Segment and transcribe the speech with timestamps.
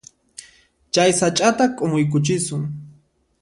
[0.93, 2.63] Chay sach'ata k'umuykuchisun.